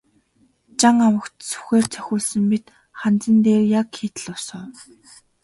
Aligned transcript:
Жан 0.79 0.97
овогт 1.07 1.35
сүхээр 1.49 1.85
цохиулсан 1.93 2.43
мэт 2.51 2.65
ханзан 2.99 3.37
дээр 3.45 3.63
яг 3.79 3.87
хийтэл 3.97 4.37
суув. 4.47 4.77